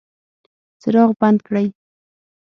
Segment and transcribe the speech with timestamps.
[0.81, 1.67] څراغ بند کړئ